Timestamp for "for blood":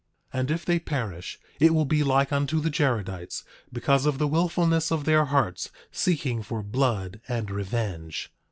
6.41-7.21